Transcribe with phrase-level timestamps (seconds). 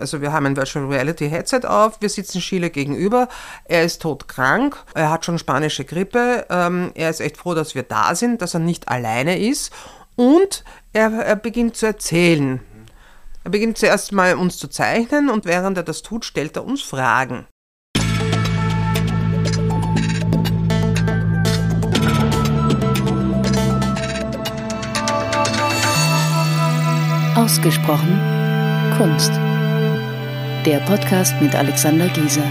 [0.00, 3.28] Also wir haben ein Virtual Reality Headset auf, wir sitzen Schiele gegenüber,
[3.64, 7.82] er ist todkrank, er hat schon spanische Grippe, ähm, er ist echt froh, dass wir
[7.82, 9.72] da sind, dass er nicht alleine ist
[10.16, 12.60] und er, er beginnt zu erzählen.
[13.44, 16.82] Er beginnt zuerst mal uns zu zeichnen und während er das tut, stellt er uns
[16.82, 17.46] Fragen.
[27.36, 28.36] Ausgesprochen
[28.96, 29.30] Kunst.
[30.66, 32.42] Der Podcast mit Alexander Gieser.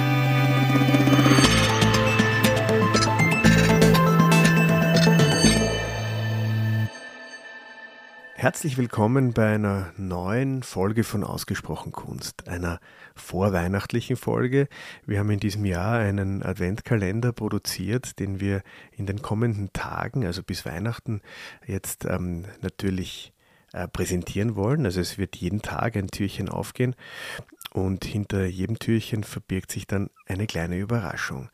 [8.36, 12.80] Herzlich willkommen bei einer neuen Folge von Ausgesprochen Kunst, einer
[13.16, 14.70] vorweihnachtlichen Folge.
[15.06, 18.62] Wir haben in diesem Jahr einen Adventkalender produziert, den wir
[18.94, 21.20] in den kommenden Tagen, also bis Weihnachten,
[21.68, 23.34] jetzt ähm, natürlich
[23.76, 24.86] äh, präsentieren wollen.
[24.86, 26.96] Also es wird jeden Tag ein Türchen aufgehen
[27.74, 31.50] und hinter jedem Türchen verbirgt sich dann eine kleine Überraschung.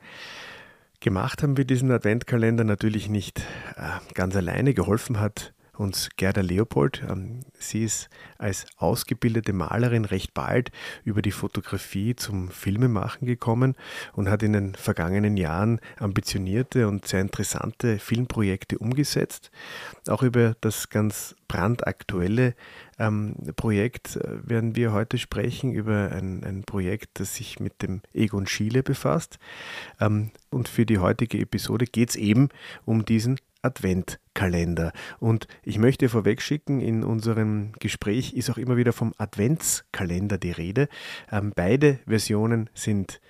[1.00, 3.40] Gemacht haben wir diesen Adventkalender natürlich nicht
[3.76, 4.76] äh, ganz alleine.
[4.76, 7.04] Geholfen hat uns Gerda Leopold.
[7.10, 10.72] Ähm, sie ist als ausgebildete Malerin recht bald
[11.04, 13.76] über die Fotografie zum Filmemachen gekommen
[14.14, 19.52] und hat in den vergangenen Jahren ambitionierte und sehr interessante Filmprojekte umgesetzt.
[20.08, 22.56] Auch über das ganz brandaktuelle
[23.00, 28.02] ähm, Projekt äh, werden wir heute sprechen, über ein, ein, Projekt, das sich mit dem
[28.14, 29.40] Egon Schiele befasst.
[30.00, 32.50] Ähm, und für die heutige Episode geht es eben
[32.86, 34.92] um diesen Adventkalender.
[35.20, 40.52] Und ich möchte vorweg schicken, in unserem Gespräch ist auch immer wieder vom Adventskalender die
[40.52, 40.88] Rede.
[41.32, 43.22] Ähm, beide Versionen sind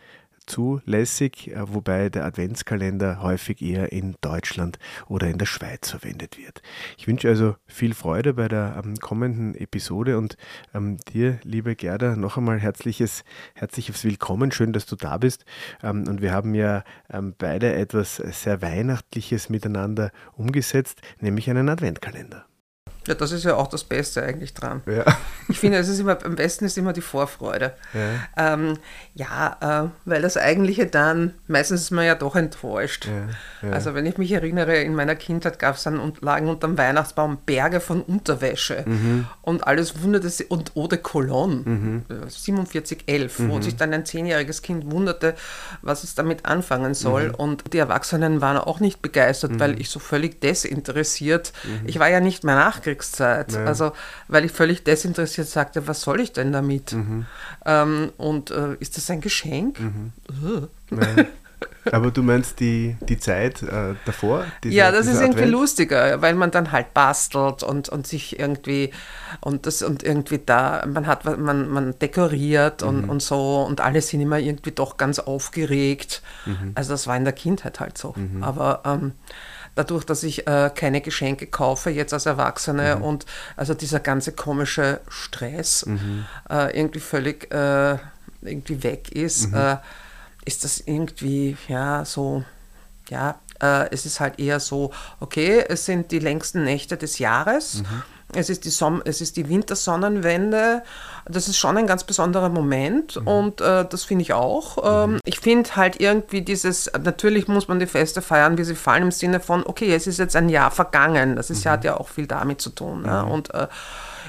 [0.45, 6.61] zulässig, äh, wobei der Adventskalender häufig eher in Deutschland oder in der Schweiz verwendet wird.
[6.98, 10.38] Ich wünsche also viel Freude bei der ähm, kommenden Episode und
[10.73, 13.23] ähm, dir, liebe Gerda, noch einmal herzliches,
[13.56, 14.52] herzliches Willkommen.
[14.52, 15.45] Schön, dass du da bist.
[15.83, 22.45] Ähm, und wir haben ja ähm, beide etwas sehr Weihnachtliches miteinander umgesetzt, nämlich einen Adventkalender.
[23.08, 24.82] Ja, das ist ja auch das Beste eigentlich dran.
[24.86, 25.04] Ja.
[25.48, 27.73] Ich finde, es ist immer, am besten ist immer die Vorfreude.
[27.94, 28.78] Ja, ähm,
[29.16, 33.08] ja äh, weil das Eigentliche dann, meistens ist man ja doch enttäuscht.
[33.08, 33.73] Ja, ja.
[33.73, 37.40] Also wenn ich mich erinnere, in meiner Kindheit gab es dann und lagen unterm Weihnachtsbaum
[37.44, 39.26] Berge von Unterwäsche mhm.
[39.42, 42.04] und alles wunderte sich, und Eau de Cologne, mhm.
[42.30, 43.50] 4711, mhm.
[43.50, 45.34] wo sich dann ein zehnjähriges Kind wunderte,
[45.82, 47.30] was es damit anfangen soll.
[47.30, 47.36] Mhm.
[47.36, 49.82] Und die Erwachsenen waren auch nicht begeistert, weil mhm.
[49.82, 51.88] ich so völlig desinteressiert, mhm.
[51.88, 53.54] ich war ja nicht mehr nachgegangen Nachkriegszeit.
[53.54, 53.66] Ja.
[53.66, 53.92] Also,
[54.28, 56.94] weil ich völlig desinteressiert sagte, was soll ich denn damit?
[56.94, 57.26] Mhm.
[57.66, 59.80] Ähm, und äh, ist das ein Geschenk?
[59.80, 60.12] Mhm.
[60.92, 61.26] Ja.
[61.92, 64.46] Aber du meinst die, die Zeit äh, davor?
[64.64, 65.52] Diese, ja, das ist irgendwie Advent?
[65.52, 68.92] lustiger, weil man dann halt bastelt und, und sich irgendwie
[69.42, 73.10] und das und irgendwie da, man hat man, man dekoriert und, mhm.
[73.10, 76.22] und so und alle sind immer irgendwie doch ganz aufgeregt.
[76.46, 76.72] Mhm.
[76.76, 78.14] Also das war in der Kindheit halt so.
[78.16, 78.44] Mhm.
[78.44, 79.14] Aber ähm,
[79.76, 83.04] dadurch, dass ich äh, keine Geschenke kaufe jetzt als Erwachsene mhm.
[83.04, 86.26] und also dieser ganze komische Stress mhm.
[86.49, 87.98] äh, irgendwie völlig äh,
[88.42, 89.58] irgendwie weg ist, mhm.
[89.58, 89.77] Äh,
[90.45, 92.43] ist das irgendwie ja so
[93.10, 97.83] ja äh, es ist halt eher so okay es sind die längsten Nächte des Jahres
[97.83, 98.04] mhm.
[98.33, 100.83] Es ist, die Som es ist die Wintersonnenwende.
[101.27, 103.27] Das ist schon ein ganz besonderer Moment mhm.
[103.27, 104.77] und äh, das finde ich auch.
[104.77, 105.14] Mhm.
[105.14, 109.03] Ähm, ich finde halt irgendwie dieses, natürlich muss man die Feste feiern, wie sie fallen,
[109.03, 111.36] im Sinne von, okay, es ist jetzt ein Jahr vergangen.
[111.36, 111.69] Das ist, mhm.
[111.69, 113.03] hat ja auch viel damit zu tun.
[113.05, 113.25] Ja?
[113.25, 113.31] Mhm.
[113.31, 113.67] Und äh,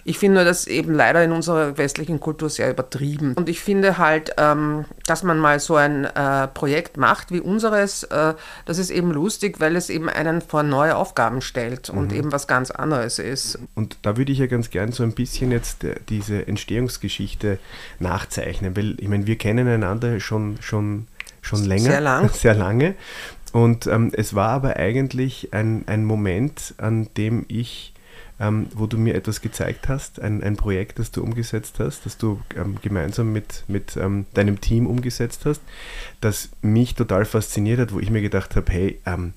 [0.05, 3.35] ich finde das eben leider in unserer westlichen Kultur sehr übertrieben.
[3.35, 8.03] Und ich finde halt, ähm, dass man mal so ein äh, Projekt macht wie unseres,
[8.05, 12.19] äh, das ist eben lustig, weil es eben einen vor neue Aufgaben stellt und mhm.
[12.19, 13.59] eben was ganz anderes ist.
[13.75, 17.59] Und da würde ich ja ganz gern so ein bisschen jetzt äh, diese Entstehungsgeschichte
[18.01, 21.07] nachzeichnen, weil ich meine, wir kennen einander schon, schon,
[21.41, 21.91] schon länger.
[21.91, 22.29] Sehr lang.
[22.33, 22.95] Sehr lange.
[23.53, 27.92] Und ähm, es war aber eigentlich ein, ein Moment, an dem ich
[28.43, 32.19] ähm, wo du mir etwas gezeigt hast, ein, ein Projekt, das du umgesetzt hast, das
[32.19, 35.63] du ähm, gemeinsam mit, mit ähm, deinem Team umgesetzt hast,
[36.21, 39.33] das mich total fasziniert hat, wo ich mir gedacht habe, hey, ähm,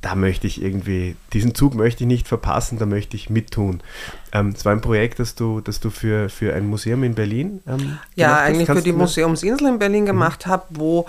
[0.00, 3.80] da möchte ich irgendwie, diesen Zug möchte ich nicht verpassen, da möchte ich mittun.
[4.32, 7.60] Ähm, es war ein Projekt, das du, das du für, für ein Museum in Berlin
[7.68, 10.06] ähm, Ja, eigentlich für die Museumsinsel in Berlin mhm.
[10.06, 10.50] gemacht mhm.
[10.50, 11.06] habe, wo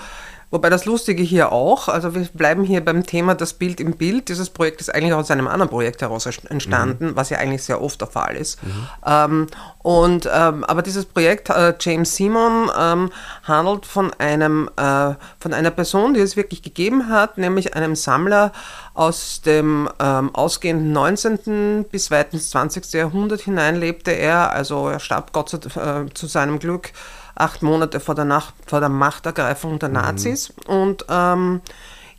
[0.50, 4.30] Wobei das Lustige hier auch, also wir bleiben hier beim Thema das Bild im Bild.
[4.30, 7.16] Dieses Projekt ist eigentlich aus einem anderen Projekt heraus entstanden, mhm.
[7.18, 8.64] was ja eigentlich sehr oft der Fall ist.
[8.64, 8.88] Mhm.
[9.06, 9.48] Ähm,
[9.80, 13.10] und, ähm, aber dieses Projekt äh, James Simon ähm,
[13.44, 18.54] handelt von, einem, äh, von einer Person, die es wirklich gegeben hat, nämlich einem Sammler
[18.94, 21.86] aus dem ähm, ausgehenden 19.
[21.92, 22.94] bis weit ins 20.
[22.94, 24.52] Jahrhundert hinein lebte er.
[24.52, 26.94] Also er starb Gott sei, äh, zu seinem Glück
[27.40, 29.96] acht Monate vor der, Nacht, vor der Machtergreifung der mhm.
[29.96, 30.54] Nazis.
[30.68, 30.74] Mhm.
[30.74, 31.62] Und ähm,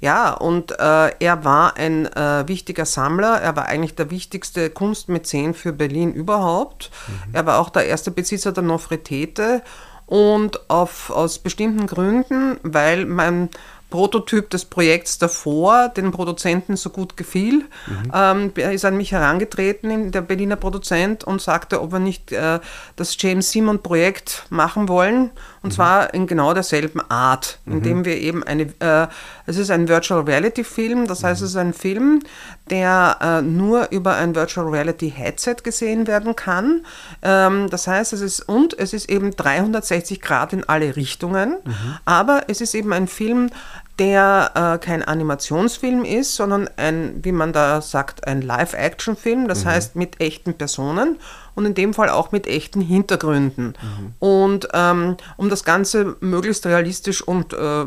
[0.01, 3.41] ja, und äh, er war ein äh, wichtiger Sammler.
[3.41, 6.91] Er war eigentlich der wichtigste Kunstmäzen für Berlin überhaupt.
[7.09, 7.35] Mhm.
[7.35, 9.63] Er war auch der erste Besitzer der Nofretete.
[10.07, 13.51] Und auf, aus bestimmten Gründen, weil mein
[13.91, 17.65] Prototyp des Projekts davor den Produzenten so gut gefiel.
[17.87, 18.13] Mhm.
[18.13, 22.61] Ähm, er ist an mich herangetreten, der Berliner Produzent, und sagte, ob wir nicht äh,
[22.97, 25.31] das James Simon Projekt machen wollen.
[25.69, 25.77] Und mhm.
[25.77, 28.05] zwar in genau derselben Art, indem mhm.
[28.07, 29.07] wir eben eine, äh,
[29.45, 32.23] es ist ein Virtual Reality Film, das heißt, es ist ein Film,
[32.71, 36.87] der äh, nur über ein Virtual Reality Headset gesehen werden kann.
[37.21, 41.99] Ähm, das heißt, es ist, und es ist eben 360 Grad in alle Richtungen, mhm.
[42.07, 43.51] aber es ist eben ein Film,
[43.99, 49.69] der äh, kein Animationsfilm ist, sondern ein, wie man da sagt, ein Live-Action-Film, das mhm.
[49.69, 51.19] heißt mit echten Personen
[51.59, 53.75] und in dem Fall auch mit echten Hintergründen.
[53.83, 54.15] Mhm.
[54.21, 57.87] Und ähm, um das Ganze möglichst realistisch und äh,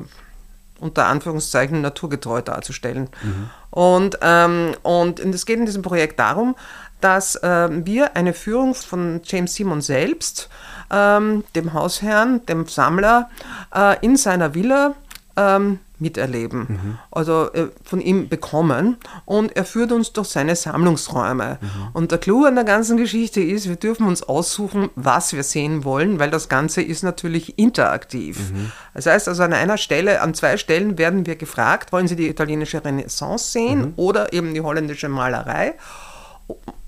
[0.82, 3.10] unter Anführungszeichen naturgetreu darzustellen.
[3.24, 3.50] Mhm.
[3.70, 6.58] Und, ähm, und es geht in diesem Projekt darum,
[7.00, 10.50] dass äh, wir eine Führung von James Simon selbst,
[10.92, 13.30] ähm, dem Hausherrn, dem Sammler,
[13.74, 14.96] äh, in seiner Villa
[15.38, 16.98] ähm, miterleben, mhm.
[17.12, 18.98] also äh, von ihm bekommen.
[19.26, 21.60] Und er führt uns durch seine Sammlungsräume.
[21.62, 21.68] Mhm.
[21.94, 25.84] Und der Clou an der ganzen Geschichte ist, wir dürfen uns aussuchen, was wir sehen
[25.86, 28.52] wollen, weil das Ganze ist natürlich interaktiv.
[28.52, 28.72] Mhm.
[28.94, 32.28] Das heißt also an einer Stelle, an zwei Stellen werden wir gefragt, wollen Sie die
[32.28, 33.94] italienische Renaissance sehen mhm.
[33.96, 35.76] oder eben die holländische Malerei?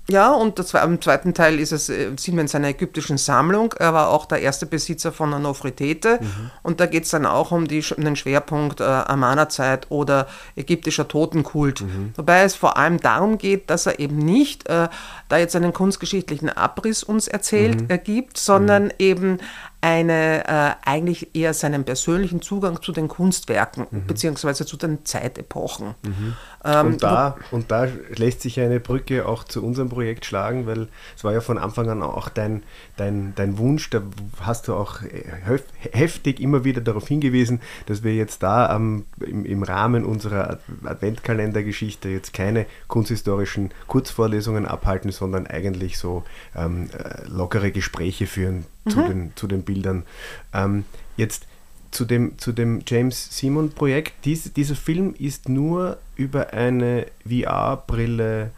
[0.08, 3.74] Ja, und das, im zweiten Teil ist es, äh, sind wir in seiner ägyptischen Sammlung.
[3.78, 6.18] Er war auch der erste Besitzer von einer Nofretete.
[6.20, 6.50] Mhm.
[6.62, 11.08] Und da geht es dann auch um, die, um den Schwerpunkt äh, Amana-Zeit oder ägyptischer
[11.08, 11.80] Totenkult.
[11.80, 12.12] Mhm.
[12.16, 14.88] Wobei es vor allem darum geht, dass er eben nicht äh,
[15.28, 17.90] da jetzt einen kunstgeschichtlichen Abriss uns erzählt, mhm.
[17.90, 18.92] ergibt, sondern mhm.
[18.98, 19.38] eben
[19.84, 24.06] eine, äh, eigentlich eher seinen persönlichen Zugang zu den Kunstwerken mhm.
[24.06, 25.94] beziehungsweise zu den Zeitepochen.
[26.02, 26.36] Mhm.
[26.64, 30.88] Ähm, und, da, und da lässt sich eine Brücke auch zu unserem Projekt schlagen, weil
[31.14, 32.62] es war ja von Anfang an auch dein,
[32.96, 34.02] dein, dein Wunsch, da
[34.40, 35.00] hast du auch
[35.92, 42.08] heftig immer wieder darauf hingewiesen, dass wir jetzt da ähm, im, im Rahmen unserer Adventkalendergeschichte
[42.08, 46.24] jetzt keine kunsthistorischen Kurzvorlesungen abhalten, sondern eigentlich so
[46.56, 48.90] ähm, äh, lockere Gespräche führen mhm.
[48.90, 50.04] zu, den, zu den Bildern.
[50.54, 50.84] Ähm,
[51.16, 51.46] jetzt
[51.94, 54.12] zu dem, zu dem James Simon Projekt.
[54.24, 58.50] Dies, dieser Film ist nur über eine VR-Brille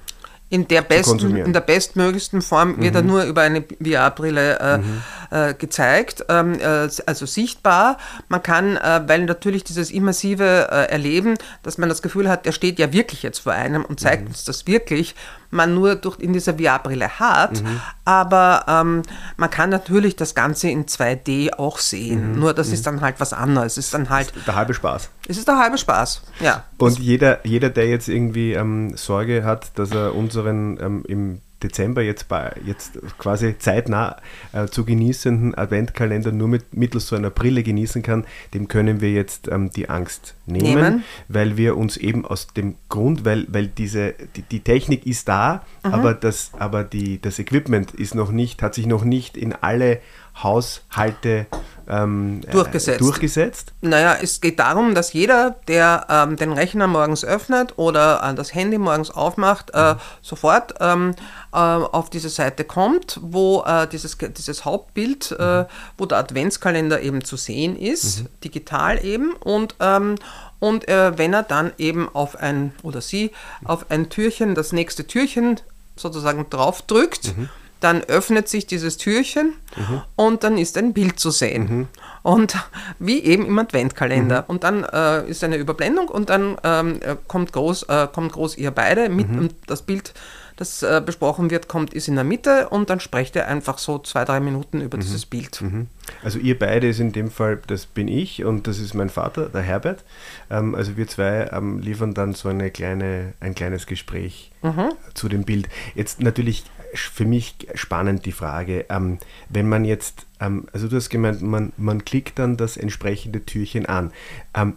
[0.49, 2.97] in der, besten, in der bestmöglichsten Form wird mhm.
[2.97, 5.03] er nur über eine VR-Brille äh, mhm.
[5.31, 7.99] äh, gezeigt, ähm, äh, also sichtbar.
[8.29, 11.35] Man kann, äh, weil natürlich dieses immersive äh, Erleben,
[11.65, 14.29] dass man das Gefühl hat, der steht ja wirklich jetzt vor einem und zeigt mhm.
[14.29, 15.17] uns das wirklich,
[15.57, 17.63] man nur durch, in dieser VR-Brille hat.
[17.63, 17.81] Mhm.
[18.05, 19.03] Aber ähm,
[19.37, 22.33] man kann natürlich das Ganze in 2D auch sehen.
[22.35, 22.39] Mhm.
[22.39, 22.85] Nur das ist mhm.
[22.85, 23.73] dann halt was anderes.
[23.73, 24.33] Es ist dann halt.
[24.47, 25.11] Der halbe Spaß.
[25.29, 26.65] Es ist der halbe Spaß, ja.
[26.79, 32.03] Und jeder, jeder, der jetzt irgendwie ähm, Sorge hat, dass er unseren ähm, im Dezember
[32.03, 34.17] jetzt, bei, jetzt quasi zeitnah
[34.53, 38.25] äh, zu genießenden Adventkalender nur mit, mittels so einer Brille genießen kann,
[38.55, 42.77] dem können wir jetzt ähm, die Angst nehmen, nehmen, weil wir uns eben aus dem
[42.89, 45.95] Grund, weil, weil diese, die, die Technik ist da, mhm.
[45.95, 50.01] aber, das, aber die, das Equipment ist noch nicht, hat sich noch nicht in alle
[50.43, 51.47] Haushalte
[51.89, 53.01] ähm, äh, durchgesetzt.
[53.01, 53.73] Äh, durchgesetzt?
[53.81, 58.55] Naja, es geht darum, dass jeder, der ähm, den Rechner morgens öffnet oder äh, das
[58.55, 59.99] Handy morgens aufmacht, äh, mhm.
[60.21, 61.15] sofort ähm,
[61.46, 65.67] äh, auf diese Seite kommt, wo äh, dieses, dieses Hauptbild, mhm.
[65.97, 68.29] wo der Adventskalender eben zu sehen ist, mhm.
[68.45, 70.17] digital eben, und ähm,
[70.59, 73.31] und wenn er dann eben auf ein oder sie
[73.65, 75.61] auf ein Türchen, das nächste Türchen
[75.97, 80.03] sozusagen drauf drückt, mhm dann öffnet sich dieses Türchen mhm.
[80.17, 81.63] und dann ist ein Bild zu sehen.
[81.63, 81.89] Mhm.
[82.23, 82.57] Und
[82.99, 84.43] wie eben im Adventkalender.
[84.43, 84.45] Mhm.
[84.49, 88.57] Und dann äh, ist eine Überblendung und dann ähm, äh, kommt, groß, äh, kommt groß
[88.57, 89.39] ihr beide mit mhm.
[89.39, 90.15] und das Bild
[90.57, 93.99] das äh, besprochen wird, kommt, ist in der Mitte und dann sprecht ihr einfach so
[93.99, 95.03] zwei, drei Minuten über mhm.
[95.03, 95.61] dieses Bild.
[95.61, 95.87] Mhm.
[96.25, 99.51] Also ihr beide ist in dem Fall, das bin ich und das ist mein Vater,
[99.51, 100.05] der Herbert.
[100.51, 104.93] Ähm, also wir zwei ähm, liefern dann so eine kleine, ein kleines Gespräch mhm.
[105.15, 105.69] zu dem Bild.
[105.95, 109.19] Jetzt natürlich für mich spannend die Frage, ähm,
[109.51, 113.85] wenn man jetzt, ähm, also du hast gemeint, man, man klickt dann das entsprechende Türchen
[113.85, 114.13] an.
[114.55, 114.77] Ähm,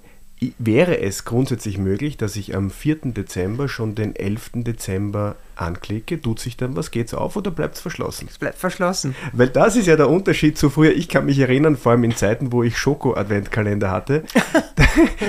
[0.58, 3.14] wäre es grundsätzlich möglich, dass ich am 4.
[3.14, 4.52] Dezember schon den 11.
[4.56, 8.28] Dezember anklicke, tut sich dann was, geht's auf oder bleibt es verschlossen?
[8.30, 9.16] Es bleibt verschlossen.
[9.34, 10.92] Weil das ist ja der Unterschied zu früher.
[10.92, 14.24] Ich kann mich erinnern, vor allem in Zeiten, wo ich Schoko-Adventkalender hatte,
[14.76, 14.84] da,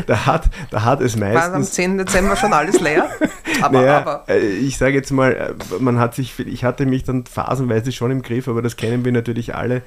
[0.06, 1.50] da, hat, da hat es meistens...
[1.50, 1.98] War am 10.
[1.98, 3.10] Dezember schon alles leer?
[3.62, 4.24] Aber, naja, aber.
[4.28, 8.10] Äh, ich sage jetzt mal, äh, man hat sich, ich hatte mich dann phasenweise schon
[8.10, 9.82] im Griff, aber das kennen wir natürlich alle.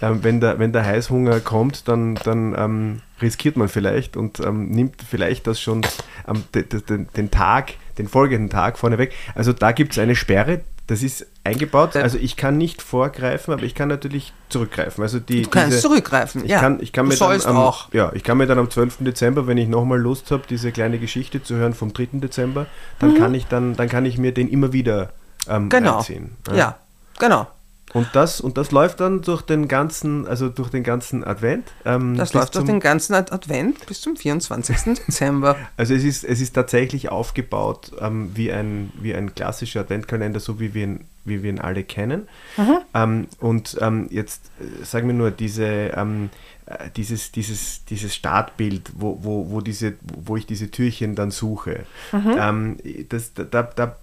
[0.00, 4.68] Ähm, wenn, der, wenn der Heißhunger kommt, dann, dann ähm, riskiert man vielleicht und ähm,
[4.68, 5.82] nimmt vielleicht das schon
[6.26, 9.12] ähm, den, den Tag, den folgenden Tag vorneweg.
[9.34, 11.96] Also da gibt es eine Sperre, das ist eingebaut.
[11.96, 15.02] Also ich kann nicht vorgreifen, aber ich kann natürlich zurückgreifen.
[15.02, 16.60] Also die, du kannst diese, zurückgreifen, ich ja.
[16.60, 17.92] Kann, ich kann du mir dann am, auch.
[17.92, 18.98] Ja, ich kann mir dann am 12.
[19.00, 22.08] Dezember, wenn ich nochmal Lust habe, diese kleine Geschichte zu hören vom 3.
[22.14, 22.66] Dezember,
[23.00, 23.18] dann mhm.
[23.18, 25.10] kann ich dann, dann kann ich mir den immer wieder
[25.46, 25.96] ähm, genau.
[25.96, 26.36] reinziehen.
[26.48, 26.56] Ja.
[26.56, 26.78] ja,
[27.18, 27.46] genau.
[27.94, 31.72] Und das, und das läuft dann durch den ganzen, also durch den ganzen Advent.
[31.84, 34.76] Ähm, das läuft durch den ganzen Advent bis zum 24.
[35.06, 35.56] Dezember.
[35.76, 40.60] Also es ist, es ist tatsächlich aufgebaut ähm, wie, ein, wie ein klassischer Adventkalender, so
[40.60, 42.28] wie wir ihn, wie wir ihn alle kennen.
[42.56, 42.78] Mhm.
[42.94, 46.47] Ähm, und ähm, jetzt äh, sagen wir nur, diese ähm, äh,
[46.96, 51.84] dieses, dieses, dieses Startbild, wo, wo, wo, diese, wo ich diese Türchen dann suche.
[52.12, 52.36] Mhm.
[52.38, 52.76] Ähm,
[53.08, 53.96] das, da, da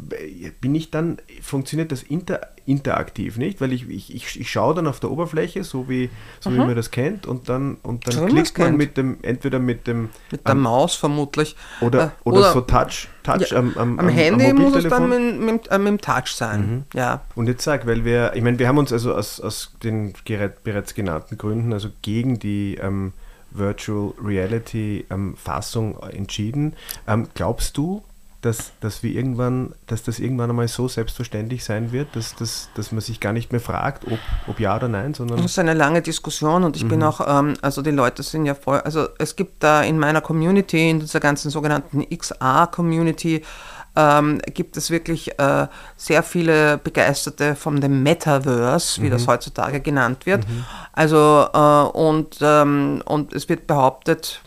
[0.61, 3.61] bin ich dann, funktioniert das inter, interaktiv, nicht?
[3.61, 6.55] Weil ich, ich, ich, ich schaue dann auf der Oberfläche, so wie, so mhm.
[6.55, 9.85] wie man das kennt, und dann, und dann so klickt man mit dem, entweder mit
[9.85, 11.55] dem mit der am, Maus vermutlich.
[11.81, 14.87] Oder, äh, oder, oder so Touch, Touch ja, am, am, am, Handy am muss es
[14.87, 16.59] dann mit, mit, äh, mit, dem Touch sein.
[16.59, 16.83] Mhm.
[16.93, 17.21] Ja.
[17.35, 20.13] Und jetzt sag, weil wir, ich meine, wir haben uns also aus, aus den
[20.63, 23.13] bereits genannten Gründen also gegen die ähm,
[23.51, 26.73] Virtual Reality ähm, Fassung entschieden.
[27.07, 28.03] Ähm, glaubst du,
[28.45, 32.91] dass, dass wir irgendwann, dass das irgendwann einmal so selbstverständlich sein wird, dass, dass, dass
[32.91, 35.37] man sich gar nicht mehr fragt, ob, ob ja oder nein, sondern.
[35.37, 36.89] Das ist eine lange Diskussion und ich mhm.
[36.89, 40.21] bin auch, ähm, also die Leute sind ja voll, also es gibt da in meiner
[40.21, 43.41] Community, in dieser ganzen sogenannten XR-Community,
[43.95, 49.11] ähm, gibt es wirklich äh, sehr viele Begeisterte von dem Metaverse, wie mhm.
[49.11, 50.47] das heutzutage genannt wird.
[50.47, 50.65] Mhm.
[50.93, 54.41] Also äh, und, ähm, und es wird behauptet,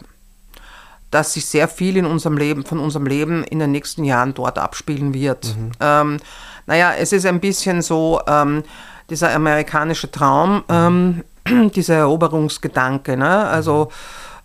[1.11, 4.59] dass sich sehr viel in unserem Leben, von unserem Leben in den nächsten Jahren dort
[4.59, 5.57] abspielen wird.
[5.57, 5.71] Mhm.
[5.81, 6.17] Ähm,
[6.67, 8.63] naja, es ist ein bisschen so ähm,
[9.09, 11.25] dieser amerikanische Traum, ähm,
[11.75, 13.17] dieser Eroberungsgedanke.
[13.17, 13.47] Ne?
[13.47, 13.89] Also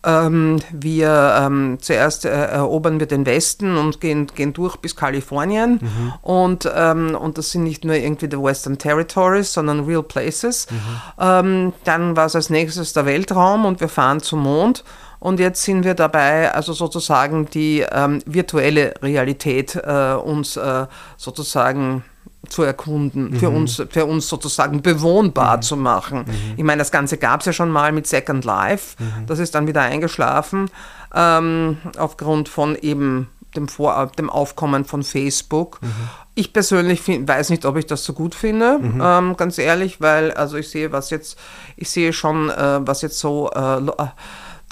[0.06, 5.80] ähm, wir ähm, zuerst äh, erobern wir den Westen und gehen, gehen durch bis Kalifornien.
[5.82, 6.14] Mhm.
[6.22, 10.68] Und, ähm, und das sind nicht nur irgendwie die Western Territories, sondern real places.
[10.70, 11.74] Mhm.
[11.84, 14.84] Dann war es als nächstes der Weltraum und wir fahren zum Mond.
[15.24, 22.04] Und jetzt sind wir dabei, also sozusagen die ähm, virtuelle Realität äh, uns äh, sozusagen
[22.50, 23.40] zu erkunden, mhm.
[23.40, 25.62] für, uns, für uns sozusagen bewohnbar mhm.
[25.62, 26.26] zu machen.
[26.28, 26.54] Mhm.
[26.58, 29.26] Ich meine, das Ganze gab es ja schon mal mit Second Life, mhm.
[29.26, 30.70] das ist dann wieder eingeschlafen,
[31.16, 35.82] ähm, aufgrund von eben dem, Vor dem Aufkommen von Facebook.
[35.82, 35.94] Mhm.
[36.36, 39.02] Ich persönlich find, weiß nicht, ob ich das so gut finde, mhm.
[39.02, 41.40] ähm, ganz ehrlich, weil also ich sehe, was jetzt,
[41.78, 43.80] ich sehe schon, äh, was jetzt so äh,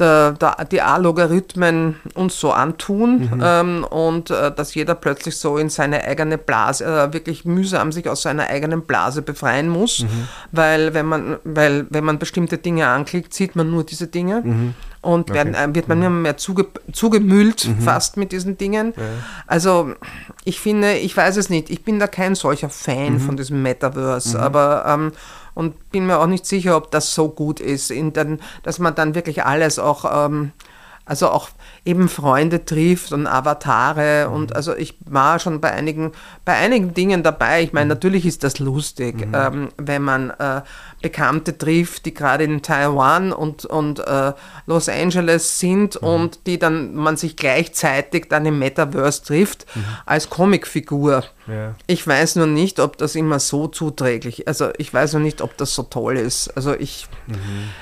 [0.01, 3.41] der, der, die A-Logarithmen uns so antun mhm.
[3.43, 8.09] ähm, und äh, dass jeder plötzlich so in seine eigene Blase, äh, wirklich mühsam sich
[8.09, 10.27] aus seiner eigenen Blase befreien muss, mhm.
[10.51, 14.41] weil, wenn man, weil wenn man bestimmte Dinge anklickt, sieht man nur diese Dinge.
[14.43, 14.73] Mhm.
[15.03, 15.33] Und okay.
[15.33, 16.05] werden, äh, wird man mhm.
[16.05, 17.81] immer mehr zuge, zugemüllt mhm.
[17.81, 18.93] fast mit diesen Dingen.
[18.95, 19.03] Ja.
[19.47, 19.93] Also
[20.43, 23.19] ich finde, ich weiß es nicht, ich bin da kein solcher Fan mhm.
[23.19, 25.11] von diesem Metaverse, aber ähm,
[25.53, 29.15] und bin mir auch nicht sicher, ob das so gut ist, den, dass man dann
[29.15, 30.51] wirklich alles auch, ähm,
[31.05, 31.49] also auch
[31.83, 34.35] eben Freunde trifft und Avatare mhm.
[34.35, 36.11] und also ich war schon bei einigen,
[36.45, 37.63] bei einigen Dingen dabei.
[37.63, 37.89] Ich meine, mhm.
[37.89, 39.33] natürlich ist das lustig, mhm.
[39.33, 40.61] ähm, wenn man äh,
[41.01, 44.33] Bekannte trifft, die gerade in Taiwan und, und äh,
[44.67, 46.07] Los Angeles sind mhm.
[46.07, 49.83] und die dann man sich gleichzeitig dann im Metaverse trifft mhm.
[50.05, 51.23] als Comicfigur.
[51.51, 51.75] Ja.
[51.87, 54.47] Ich weiß nur nicht, ob das immer so zuträglich ist.
[54.47, 56.49] Also ich weiß nur nicht, ob das so toll ist.
[56.55, 57.35] Also ich, mhm.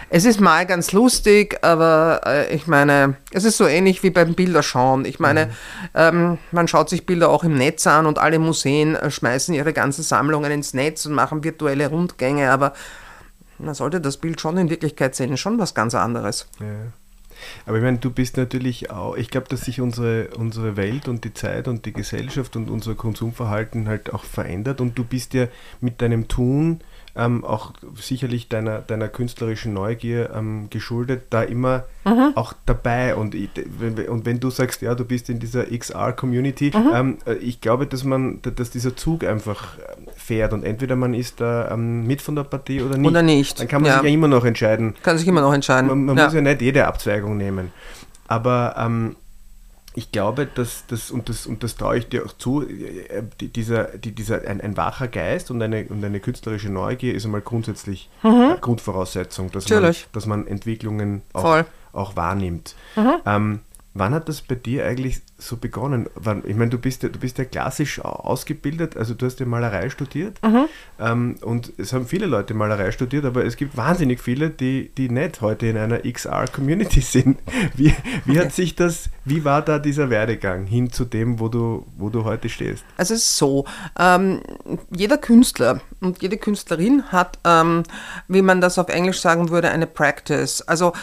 [0.10, 4.34] es ist mal ganz lustig, aber äh, ich meine, es ist so ähnlich wie beim
[4.34, 5.06] Bilderschauen.
[5.06, 5.52] Ich meine, mhm.
[5.94, 9.74] ähm, man schaut sich Bilder auch im Netz an und alle Museen äh, schmeißen ihre
[9.74, 12.74] ganzen Sammlungen ins Netz und machen virtuelle Rundgänge, aber
[13.60, 16.48] man sollte das Bild schon in Wirklichkeit sehen, ist schon was ganz anderes.
[16.60, 16.66] Ja.
[17.66, 21.24] Aber ich meine, du bist natürlich auch, ich glaube, dass sich unsere, unsere Welt und
[21.24, 24.82] die Zeit und die Gesellschaft und unser Konsumverhalten halt auch verändert.
[24.82, 25.48] Und du bist ja
[25.82, 26.82] mit deinem Tun
[27.20, 32.32] ähm, auch sicherlich deiner, deiner künstlerischen Neugier ähm, geschuldet, da immer mhm.
[32.36, 33.16] auch dabei.
[33.16, 33.50] Und, ich,
[34.08, 38.04] und wenn du sagst, ja, du bist in dieser XR-Community, ähm, äh, ich glaube, dass
[38.04, 42.36] man, dass dieser Zug einfach ähm, fährt und entweder man ist da ähm, mit von
[42.36, 43.10] der Partie oder nicht.
[43.10, 43.60] Oder nicht.
[43.60, 43.98] Dann kann man ja.
[43.98, 44.96] sich ja immer noch entscheiden.
[45.04, 45.88] Kann sich immer noch entscheiden.
[45.88, 46.26] Man, man ja.
[46.26, 47.74] muss ja nicht jede Abzweigung nehmen.
[48.28, 49.16] Aber ähm,
[49.96, 53.86] ich glaube, dass das, und das, und das traue ich dir auch zu, äh, dieser,
[53.98, 58.56] dieser, ein, ein wacher Geist und eine, und eine künstlerische Neugier ist einmal grundsätzlich mhm.
[58.62, 62.76] Grundvoraussetzung, dass man, dass man Entwicklungen auch, auch wahrnimmt.
[62.96, 63.14] Mhm.
[63.26, 63.60] Ähm,
[63.94, 66.08] Wann hat das bei dir eigentlich so begonnen?
[66.46, 69.90] Ich meine, du bist, ja, du bist ja klassisch ausgebildet, also du hast ja Malerei
[69.90, 70.66] studiert mhm.
[71.00, 75.10] ähm, und es haben viele Leute Malerei studiert, aber es gibt wahnsinnig viele, die, die
[75.10, 77.40] nicht heute in einer XR-Community sind.
[77.76, 77.94] Wie,
[78.26, 82.10] wie hat sich das, wie war da dieser Werdegang hin zu dem, wo du, wo
[82.10, 82.84] du heute stehst?
[82.98, 83.66] Also es ist so,
[83.98, 84.42] ähm,
[84.92, 87.84] jeder Künstler und jede Künstlerin hat, ähm,
[88.28, 90.62] wie man das auf Englisch sagen würde, eine Practice.
[90.62, 90.94] Also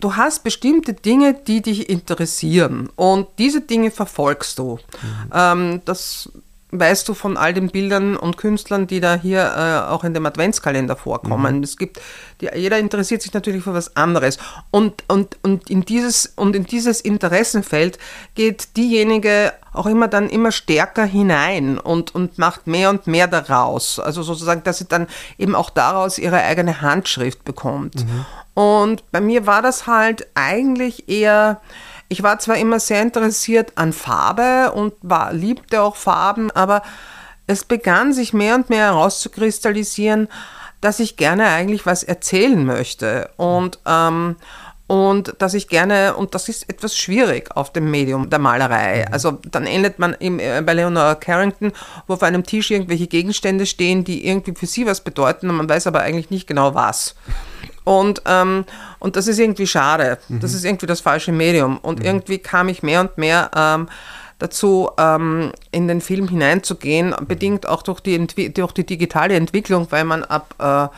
[0.00, 4.76] du hast bestimmte Dinge, die dich interessieren und diese Dinge verfolgst du.
[4.76, 5.30] Mhm.
[5.32, 6.30] Ähm, das
[6.70, 10.26] weißt du von all den Bildern und Künstlern, die da hier äh, auch in dem
[10.26, 11.58] Adventskalender vorkommen.
[11.58, 11.62] Mhm.
[11.62, 12.00] Es gibt,
[12.40, 14.38] die, jeder interessiert sich natürlich für was anderes.
[14.70, 17.98] Und, und, und, in dieses, und in dieses Interessenfeld
[18.34, 24.00] geht diejenige auch immer dann immer stärker hinein und, und macht mehr und mehr daraus.
[24.00, 25.06] Also sozusagen, dass sie dann
[25.38, 27.96] eben auch daraus ihre eigene Handschrift bekommt.
[27.96, 28.26] Mhm.
[28.54, 31.60] Und bei mir war das halt eigentlich eher,
[32.08, 36.82] ich war zwar immer sehr interessiert an Farbe und war, liebte auch Farben, aber
[37.46, 40.28] es begann sich mehr und mehr herauszukristallisieren,
[40.80, 43.30] dass ich gerne eigentlich was erzählen möchte.
[43.36, 44.36] Und ähm,
[44.88, 49.04] und dass ich gerne, und das ist etwas schwierig auf dem Medium der Malerei.
[49.06, 49.12] Mhm.
[49.12, 51.72] Also dann endet man im, äh, bei Leonora Carrington,
[52.06, 55.68] wo auf einem Tisch irgendwelche Gegenstände stehen, die irgendwie für sie was bedeuten und man
[55.68, 57.16] weiß aber eigentlich nicht genau was.
[57.86, 58.64] Und, ähm,
[58.98, 60.18] und das ist irgendwie schade.
[60.28, 60.40] Mhm.
[60.40, 61.78] Das ist irgendwie das falsche Medium.
[61.78, 62.04] Und mhm.
[62.04, 63.88] irgendwie kam ich mehr und mehr ähm,
[64.40, 70.02] dazu, ähm, in den Film hineinzugehen, bedingt auch durch die, durch die digitale Entwicklung, weil
[70.02, 70.88] man ab äh,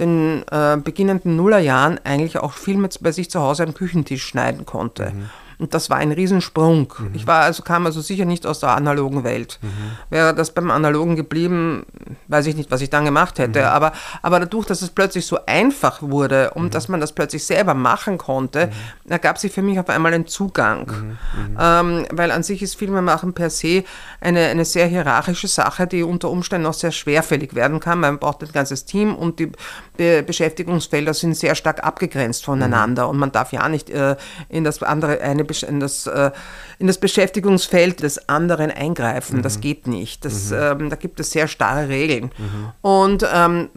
[0.00, 5.12] den äh, beginnenden Nullerjahren eigentlich auch Filme bei sich zu Hause am Küchentisch schneiden konnte.
[5.12, 5.30] Mhm.
[5.58, 6.92] Und das war ein Riesensprung.
[6.98, 7.10] Mhm.
[7.14, 9.58] Ich war also, kam also sicher nicht aus der analogen Welt.
[9.62, 9.68] Mhm.
[10.10, 11.86] Wäre das beim Analogen geblieben,
[12.28, 13.60] weiß ich nicht, was ich dann gemacht hätte.
[13.60, 13.66] Mhm.
[13.66, 13.92] Aber,
[14.22, 16.70] aber dadurch, dass es plötzlich so einfach wurde und mhm.
[16.70, 19.10] dass man das plötzlich selber machen konnte, mhm.
[19.10, 20.86] ergab sich für mich auf einmal ein Zugang.
[20.86, 21.58] Mhm.
[21.60, 23.84] Ähm, weil an sich ist Filmemachen per se
[24.20, 28.00] eine, eine sehr hierarchische Sache, die unter Umständen auch sehr schwerfällig werden kann.
[28.00, 29.52] Man braucht ein ganzes Team und die
[29.96, 34.16] Be Beschäftigungsfelder sind sehr stark abgegrenzt voneinander und man darf ja nicht äh,
[34.48, 36.30] in das andere eine in das, äh,
[36.78, 39.38] in das Beschäftigungsfeld des anderen eingreifen.
[39.38, 39.42] Mhm.
[39.42, 40.24] Das geht nicht.
[40.24, 40.56] Das, mhm.
[40.58, 42.30] ähm, da gibt es sehr starre Regeln.
[42.36, 42.72] Mhm.
[42.82, 43.68] Und ähm,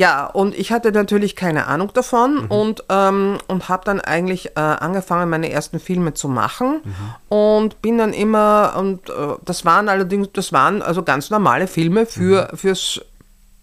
[0.00, 2.46] ja, und ich hatte natürlich keine Ahnung davon mhm.
[2.46, 7.36] und, ähm, und habe dann eigentlich äh, angefangen, meine ersten Filme zu machen mhm.
[7.36, 9.12] und bin dann immer, und äh,
[9.44, 12.56] das waren allerdings, das waren also ganz normale Filme für, mhm.
[12.56, 13.02] fürs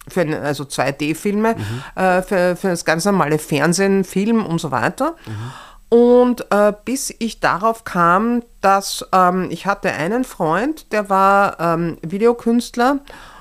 [0.06, 2.00] für eine, also 2D-Filme, mhm.
[2.00, 5.16] äh, für, für das ganz normale Fernsehen, Film und so weiter.
[5.88, 11.96] Und äh, bis ich darauf kam, dass ähm, ich hatte einen Freund, der war ähm,
[12.02, 12.98] Videokünstler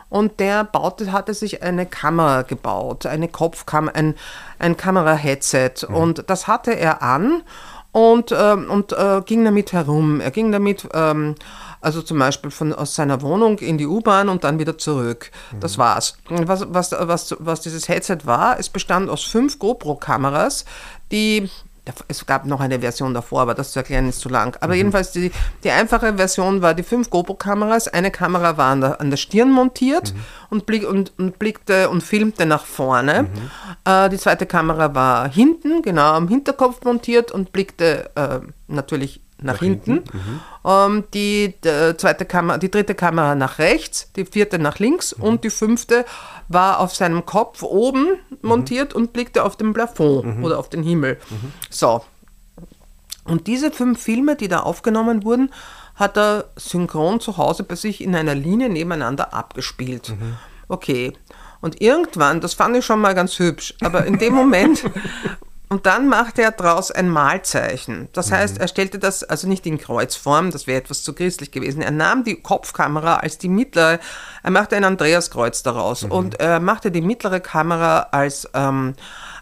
[0.10, 4.16] und der baute, hatte sich eine Kamera gebaut, eine Kopfkamera, ein,
[4.60, 5.96] ein Kamera-Headset mhm.
[5.96, 7.44] und das hatte er an
[7.92, 10.22] und, ähm, und äh, ging damit herum.
[10.22, 11.36] Er ging damit ähm,
[11.82, 15.32] also zum Beispiel von, aus seiner Wohnung in die U-Bahn und dann wieder zurück.
[15.52, 15.60] Mhm.
[15.60, 16.18] Das war's.
[16.30, 20.66] Was, was, was, was dieses Headset war, es bestand aus fünf GoPro-Kameras,
[21.12, 21.50] die
[22.08, 24.58] es gab noch eine Version davor, aber das zu erklären ist zu lang.
[24.62, 24.78] Aber mhm.
[24.78, 25.32] jedenfalls, die,
[25.64, 27.88] die einfache Version war die fünf GoPro-Kameras.
[27.88, 30.20] Eine Kamera war an der, an der Stirn montiert mhm.
[30.50, 33.24] und, blick, und, und, blickte und filmte nach vorne.
[33.24, 33.30] Mhm.
[33.86, 39.54] Äh, die zweite Kamera war hinten, genau am Hinterkopf montiert und blickte äh, natürlich nach,
[39.54, 39.94] nach hinten.
[39.94, 40.18] hinten.
[40.18, 40.40] Mhm.
[40.66, 45.24] Ähm, die, die, zweite Kamera, die dritte Kamera nach rechts, die vierte nach links mhm.
[45.24, 46.06] und die fünfte
[46.48, 48.38] war auf seinem Kopf oben mhm.
[48.42, 50.44] montiert und blickte auf den Plafond mhm.
[50.44, 51.18] oder auf den Himmel.
[51.30, 51.54] Mhm.
[51.70, 52.04] So.
[53.26, 55.52] Und diese fünf Filme, die da aufgenommen wurden,
[55.96, 60.10] hat er synchron zu Hause bei sich in einer Linie nebeneinander abgespielt.
[60.10, 60.38] Mhm.
[60.68, 61.14] Okay.
[61.60, 64.84] Und irgendwann, das fand ich schon mal ganz hübsch, aber in dem Moment
[65.70, 68.08] Und dann machte er daraus ein Malzeichen.
[68.14, 68.62] Das heißt, mhm.
[68.62, 71.82] er stellte das also nicht in Kreuzform, das wäre etwas zu christlich gewesen.
[71.82, 74.00] Er nahm die Kopfkamera als die mittlere,
[74.44, 76.12] er machte ein Andreaskreuz daraus mhm.
[76.12, 78.94] und er machte die mittlere Kamera als, ähm,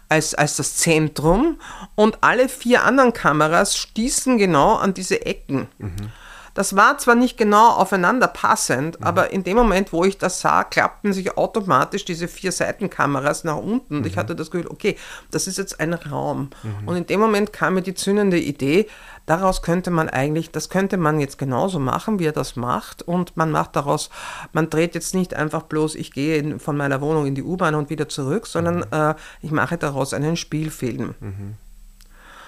[0.08, 1.60] als, als das Zentrum
[1.94, 5.68] und alle vier anderen Kameras stießen genau an diese Ecken.
[5.78, 6.10] Mhm.
[6.56, 9.06] Das war zwar nicht genau aufeinander passend, mhm.
[9.06, 13.58] aber in dem Moment, wo ich das sah, klappten sich automatisch diese vier Seitenkameras nach
[13.58, 13.96] unten.
[13.96, 14.06] Und mhm.
[14.06, 14.96] ich hatte das Gefühl, okay,
[15.30, 16.48] das ist jetzt ein Raum.
[16.62, 16.88] Mhm.
[16.88, 18.86] Und in dem Moment kam mir die zündende Idee,
[19.26, 23.02] daraus könnte man eigentlich, das könnte man jetzt genauso machen, wie er das macht.
[23.02, 24.08] Und man macht daraus,
[24.54, 27.74] man dreht jetzt nicht einfach bloß, ich gehe in, von meiner Wohnung in die U-Bahn
[27.74, 28.84] und wieder zurück, sondern mhm.
[28.92, 31.14] äh, ich mache daraus einen Spielfilm.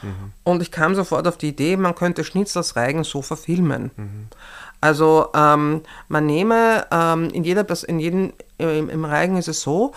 [0.02, 0.32] Mhm.
[0.44, 3.90] Und ich kam sofort auf die Idee, man könnte Schnitzlers Reigen so verfilmen.
[4.80, 9.92] Also ähm, man nehme ähm, in jeder in jedem im, im Reigen ist es so,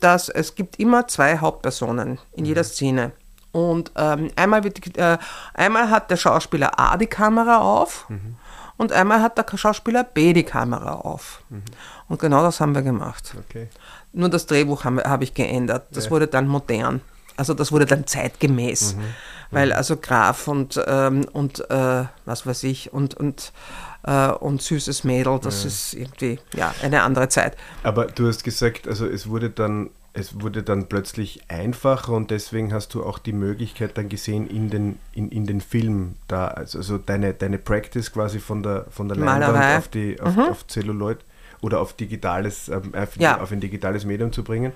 [0.00, 3.12] dass es gibt immer zwei Hauptpersonen in jeder Szene.
[3.52, 5.18] Und ähm, einmal, wird, äh,
[5.52, 8.36] einmal hat der Schauspieler A die Kamera auf mhm.
[8.78, 11.42] und einmal hat der Schauspieler B die Kamera auf.
[11.50, 11.64] Mhm.
[12.08, 13.34] Und genau das haben wir gemacht.
[13.38, 13.68] Okay.
[14.14, 15.86] Nur das Drehbuch habe hab ich geändert.
[15.90, 16.10] Das ja.
[16.10, 17.02] wurde dann modern.
[17.36, 18.96] Also das wurde dann zeitgemäß.
[18.96, 19.04] Mhm.
[19.52, 23.52] Weil also Graf und, ähm, und äh, was weiß ich und, und,
[24.04, 25.68] äh, und süßes Mädel, das ja.
[25.68, 27.56] ist irgendwie ja, eine andere Zeit.
[27.82, 32.72] Aber du hast gesagt, also es wurde dann es wurde dann plötzlich einfacher und deswegen
[32.72, 36.78] hast du auch die Möglichkeit dann gesehen in den, in, in den Film da, also,
[36.78, 40.42] also deine, deine Practice quasi von der, von der Leinwand auf, die, auf, mhm.
[40.42, 41.18] auf Celluloid
[41.62, 43.40] oder auf digitales, ähm, auf, ja.
[43.40, 44.72] auf, ein digitales Medium zu bringen.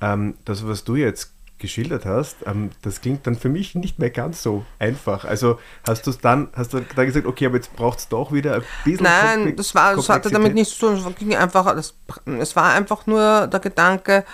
[0.00, 1.33] Ähm, das, was du jetzt
[1.64, 5.24] geschildert hast, ähm, das klingt dann für mich nicht mehr ganz so einfach.
[5.24, 8.32] Also hast du es dann, hast du dann gesagt, okay, aber jetzt braucht es doch
[8.32, 11.06] wieder ein bisschen Nein, das war, das hatte damit nichts zu tun.
[11.08, 11.94] Es ging einfach, das,
[12.38, 14.24] es war einfach nur der Gedanke,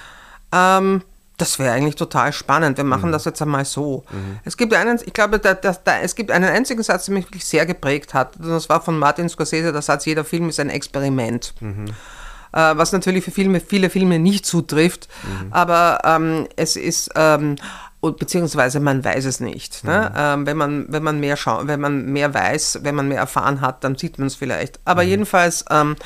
[0.53, 1.03] ähm,
[1.37, 2.77] das wäre eigentlich total spannend.
[2.77, 3.13] Wir machen mhm.
[3.13, 4.05] das jetzt einmal so.
[4.11, 4.41] Mhm.
[4.45, 7.27] Es gibt einen, ich glaube, da, da, da, es gibt einen einzigen Satz, der mich
[7.27, 8.35] wirklich sehr geprägt hat.
[8.39, 11.55] Das war von Martin Scorsese, der Satz, jeder Film ist ein Experiment.
[11.61, 11.87] Mhm.
[12.53, 15.09] Äh, was natürlich für Filme, viele Filme nicht zutrifft.
[15.23, 15.53] Mhm.
[15.53, 17.57] Aber ähm, es ist ähm,
[18.01, 19.85] beziehungsweise man weiß es nicht.
[19.85, 20.11] Ne?
[20.11, 20.17] Mhm.
[20.17, 23.85] Ähm, wenn, man, wenn, man mehr wenn man mehr weiß, wenn man mehr erfahren hat,
[23.85, 24.81] dann sieht man es vielleicht.
[24.85, 25.09] Aber mhm.
[25.09, 25.97] jedenfalls ähm,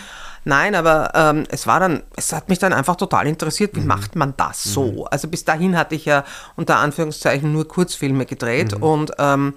[0.47, 3.87] Nein, aber ähm, es war dann, es hat mich dann einfach total interessiert, wie mhm.
[3.87, 4.85] macht man das so?
[4.85, 5.05] Mhm.
[5.11, 8.83] Also bis dahin hatte ich ja unter Anführungszeichen nur Kurzfilme gedreht mhm.
[8.83, 9.55] und ähm,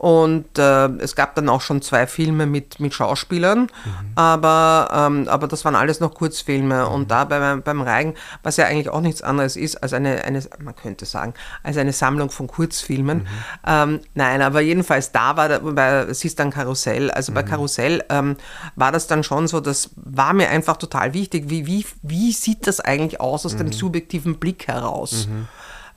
[0.00, 3.68] und äh, es gab dann auch schon zwei Filme mit, mit Schauspielern, mhm.
[4.14, 6.86] aber, ähm, aber das waren alles noch Kurzfilme.
[6.86, 6.94] Mhm.
[6.94, 10.42] Und da beim, beim Reigen, was ja eigentlich auch nichts anderes ist als eine, eine
[10.58, 13.18] man könnte sagen, als eine Sammlung von Kurzfilmen.
[13.18, 13.26] Mhm.
[13.66, 17.10] Ähm, nein, aber jedenfalls da war, bei, es ist dann Karussell.
[17.10, 17.48] Also bei mhm.
[17.48, 18.36] Karussell ähm,
[18.76, 21.50] war das dann schon so, das war mir einfach total wichtig.
[21.50, 23.72] Wie, wie, wie sieht das eigentlich aus aus dem mhm.
[23.72, 25.28] subjektiven Blick heraus?
[25.28, 25.46] Mhm.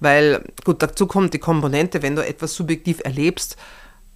[0.01, 3.55] Weil, gut, dazu kommt die Komponente, wenn du etwas subjektiv erlebst,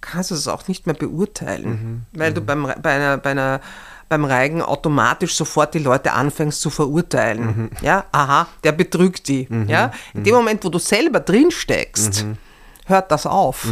[0.00, 1.70] kannst du es auch nicht mehr beurteilen,
[2.12, 2.18] mhm.
[2.18, 2.34] weil mhm.
[2.34, 3.60] du beim, bei einer, bei einer
[4.08, 7.44] beim Reigen automatisch sofort die Leute anfängst zu verurteilen.
[7.44, 7.70] Mhm.
[7.82, 9.46] Ja, aha, der betrügt die.
[9.48, 9.68] Mhm.
[9.68, 10.38] Ja, in dem mhm.
[10.38, 12.38] Moment, wo du selber drin steckst, mhm.
[12.86, 13.68] hört das auf.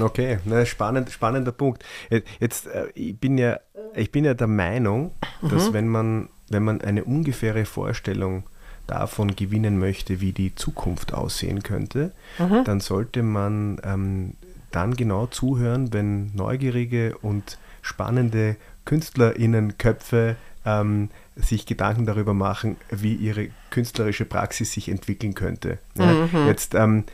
[0.00, 1.84] Okay, na, spannend, spannender Punkt.
[2.40, 3.58] Jetzt, äh, ich bin ja,
[3.94, 8.44] ich bin ja der Meinung, dass wenn man, wenn man eine ungefähre Vorstellung
[8.86, 14.34] davon gewinnen möchte, wie die Zukunft aussehen könnte, dann sollte man ähm,
[14.70, 23.48] dann genau zuhören, wenn neugierige und spannende KünstlerInnenköpfe ähm, sich Gedanken darüber machen, wie ihre
[23.70, 25.78] künstlerische Praxis sich entwickeln könnte.
[25.96, 26.46] Ja, mhm.
[26.46, 27.04] Jetzt ähm,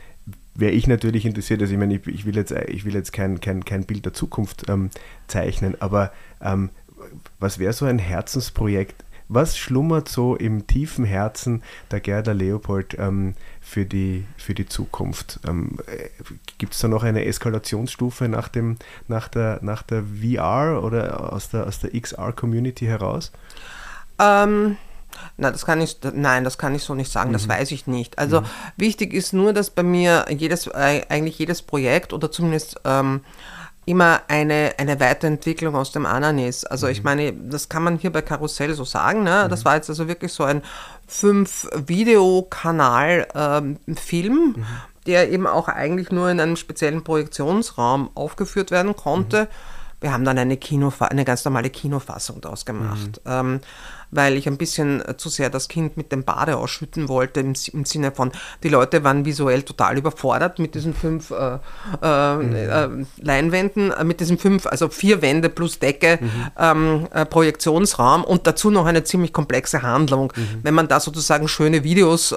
[0.55, 3.39] wäre ich natürlich interessiert, also ich meine, ich, ich will jetzt, ich will jetzt kein,
[3.39, 4.89] kein, kein Bild der Zukunft ähm,
[5.27, 6.69] zeichnen, aber ähm,
[7.39, 13.35] was wäre so ein Herzensprojekt, was schlummert so im tiefen Herzen der Gerda Leopold ähm,
[13.61, 15.39] für, die, für die Zukunft?
[15.47, 16.09] Ähm, äh,
[16.57, 21.49] Gibt es da noch eine Eskalationsstufe nach, dem, nach, der, nach der VR oder aus
[21.49, 23.31] der, aus der XR-Community heraus?
[24.19, 24.77] Ähm,
[25.37, 27.33] na, das kann ich, nein, das kann ich so nicht sagen, mhm.
[27.33, 28.17] das weiß ich nicht.
[28.19, 28.45] Also mhm.
[28.77, 33.21] wichtig ist nur, dass bei mir jedes, eigentlich jedes Projekt oder zumindest ähm,
[33.85, 36.69] immer eine, eine Weiterentwicklung aus dem anderen ist.
[36.69, 36.91] Also mhm.
[36.91, 39.23] ich meine, das kann man hier bei Karussell so sagen.
[39.23, 39.43] Ne?
[39.45, 39.49] Mhm.
[39.49, 40.61] Das war jetzt also wirklich so ein
[41.07, 44.65] Fünf-Videokanal-Film, ähm, mhm.
[45.05, 49.43] der eben auch eigentlich nur in einem speziellen Projektionsraum aufgeführt werden konnte.
[49.43, 49.47] Mhm.
[50.01, 53.21] Wir haben dann eine, Kinofa eine ganz normale Kinofassung daraus gemacht.
[53.23, 53.31] Mhm.
[53.31, 53.61] Ähm,
[54.11, 57.53] weil ich ein bisschen äh, zu sehr das Kind mit dem Bade ausschütten wollte, im,
[57.73, 58.31] im Sinne von,
[58.63, 61.59] die Leute waren visuell total überfordert mit diesen fünf äh,
[62.01, 63.07] äh, mhm.
[63.21, 66.29] Leinwänden, äh, mit diesen fünf, also vier Wände plus Decke, mhm.
[66.57, 70.33] ähm, äh, Projektionsraum und dazu noch eine ziemlich komplexe Handlung.
[70.35, 70.59] Mhm.
[70.63, 72.33] Wenn man da sozusagen schöne Videos,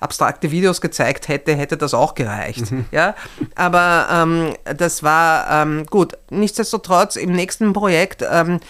[0.00, 2.70] abstrakte Videos gezeigt hätte, hätte das auch gereicht.
[2.70, 2.84] Mhm.
[2.90, 3.14] Ja?
[3.54, 6.18] Aber ähm, das war ähm, gut.
[6.30, 8.60] Nichtsdestotrotz, im nächsten Projekt ähm,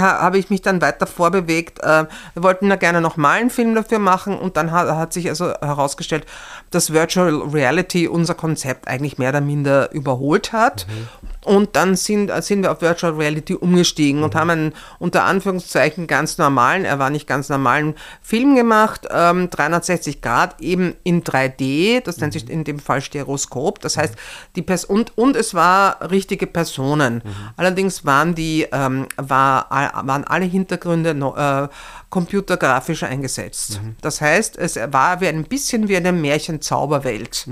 [0.00, 2.01] ha, habe ich mich dann weiter vorbewegt, äh,
[2.34, 5.52] wir wollten da gerne nochmal einen Film dafür machen und dann hat, hat sich also
[5.60, 6.26] herausgestellt,
[6.70, 10.86] dass Virtual Reality unser Konzept eigentlich mehr oder minder überholt hat.
[10.88, 11.31] Mhm.
[11.44, 14.24] Und dann sind, sind wir auf Virtual Reality umgestiegen mhm.
[14.24, 19.50] und haben einen unter Anführungszeichen ganz normalen, er war nicht ganz normalen Film gemacht, ähm,
[19.50, 22.52] 360 Grad, eben in 3D, das nennt sich mhm.
[22.52, 23.80] in dem Fall Stereoskop.
[23.80, 24.14] Das heißt,
[24.54, 27.22] die Pers und, und es war richtige Personen.
[27.24, 27.30] Mhm.
[27.56, 31.68] Allerdings waren die, ähm, war, waren alle Hintergründe äh,
[32.10, 33.80] computergrafisch eingesetzt.
[33.82, 33.96] Mhm.
[34.00, 37.46] Das heißt, es war wie ein bisschen wie eine Märchenzauberwelt.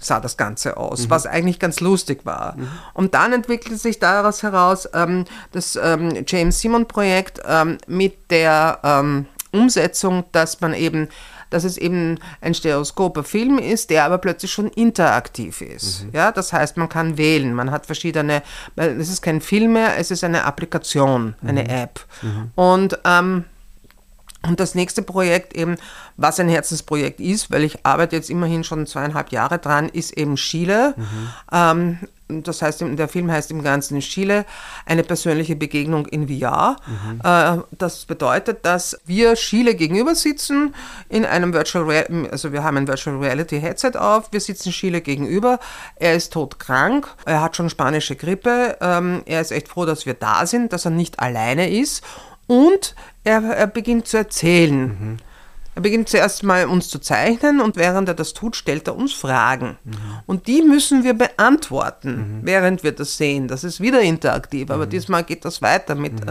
[0.00, 1.10] Sah das Ganze aus, mhm.
[1.10, 2.56] was eigentlich ganz lustig war.
[2.56, 2.68] Mhm.
[2.94, 8.78] Und dann entwickelte sich daraus heraus ähm, das ähm, James Simon Projekt ähm, mit der
[8.82, 11.08] ähm, Umsetzung, dass man eben
[11.50, 16.04] dass es eben ein stereoskoper Film ist, der aber plötzlich schon interaktiv ist.
[16.04, 16.10] Mhm.
[16.12, 18.42] Ja, das heißt, man kann wählen, man hat verschiedene,
[18.76, 21.70] es ist kein Film mehr, es ist eine Applikation, eine mhm.
[21.70, 22.00] App.
[22.22, 22.50] Mhm.
[22.54, 23.44] Und ähm,
[24.42, 25.76] und das nächste Projekt eben,
[26.16, 30.36] was ein Herzensprojekt ist, weil ich arbeite jetzt immerhin schon zweieinhalb Jahre dran, ist eben
[30.36, 30.94] Chile.
[30.96, 31.28] Mhm.
[31.52, 31.98] Ähm,
[32.28, 34.46] das heißt, der Film heißt im Ganzen Chile,
[34.86, 36.76] eine persönliche Begegnung in VR.
[36.86, 37.20] Mhm.
[37.22, 40.74] Äh, das bedeutet, dass wir Chile gegenüber sitzen
[41.08, 45.00] in einem Virtual Reality, also wir haben ein Virtual Reality Headset auf, wir sitzen Chile
[45.00, 45.58] gegenüber,
[45.96, 50.14] er ist todkrank, er hat schon spanische Grippe, ähm, er ist echt froh, dass wir
[50.14, 52.02] da sind, dass er nicht alleine ist
[52.50, 54.80] und er, er beginnt zu erzählen.
[54.80, 55.16] Mhm.
[55.76, 59.12] Er beginnt zuerst mal uns zu zeichnen und während er das tut, stellt er uns
[59.12, 59.78] Fragen.
[59.84, 59.94] Mhm.
[60.26, 62.40] Und die müssen wir beantworten, mhm.
[62.42, 63.46] während wir das sehen.
[63.46, 64.90] Das ist wieder interaktiv, aber mhm.
[64.90, 66.28] diesmal geht das weiter mit, mhm.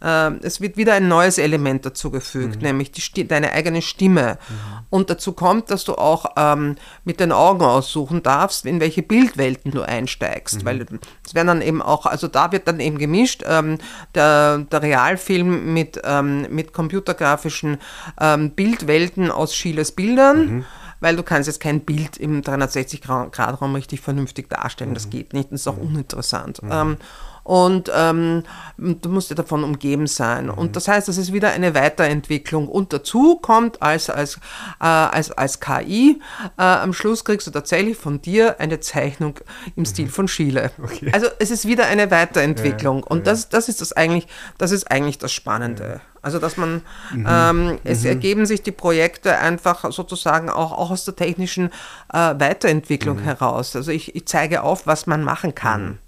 [0.00, 2.62] äh, äh, es wird wieder ein neues Element dazugefügt, mhm.
[2.62, 4.38] nämlich die, deine eigene Stimme.
[4.48, 4.54] Mhm.
[4.88, 9.72] Und dazu kommt, dass du auch ähm, mit den Augen aussuchen darfst, in welche Bildwelten
[9.72, 10.86] du einsteigst, weil
[11.30, 13.78] es werden dann eben auch, also da wird dann eben gemischt, ähm,
[14.16, 17.78] der, der Realfilm mit, ähm, mit computergrafischen
[18.20, 20.46] ähm, Bildwelten aus Schillers Bildern.
[20.46, 20.64] Mhm.
[21.02, 24.90] Weil du kannst jetzt kein Bild im 360-Grad-Raum richtig vernünftig darstellen.
[24.90, 24.94] Mhm.
[24.94, 25.50] Das geht nicht.
[25.52, 25.94] Das ist auch mhm.
[25.94, 26.62] uninteressant.
[26.62, 26.70] Mhm.
[26.72, 26.96] Ähm,
[27.42, 28.44] und ähm,
[28.76, 30.46] du musst ja davon umgeben sein.
[30.46, 30.52] Mhm.
[30.52, 32.68] Und das heißt, das ist wieder eine Weiterentwicklung.
[32.68, 34.36] Und dazu kommt als, als,
[34.80, 36.20] äh, als, als KI,
[36.58, 39.38] äh, am Schluss kriegst du tatsächlich von dir eine Zeichnung
[39.76, 40.10] im Stil mhm.
[40.10, 40.70] von Schiele.
[40.82, 41.10] Okay.
[41.12, 42.98] Also es ist wieder eine Weiterentwicklung.
[42.98, 43.24] Ja, und ja.
[43.24, 44.26] Das, das ist das eigentlich,
[44.58, 45.84] das ist eigentlich das Spannende.
[45.84, 46.00] Ja.
[46.22, 47.26] Also dass man, mhm.
[47.28, 48.08] ähm, es mhm.
[48.08, 51.70] ergeben sich die Projekte einfach sozusagen auch, auch aus der technischen
[52.12, 53.24] äh, Weiterentwicklung mhm.
[53.24, 53.74] heraus.
[53.74, 55.98] Also ich, ich, zeige auf, was man machen kann.